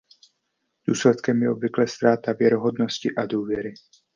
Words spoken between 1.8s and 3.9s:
ztráta věrohodnosti a důvěry.